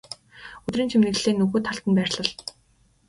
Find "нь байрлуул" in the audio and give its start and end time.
1.87-2.29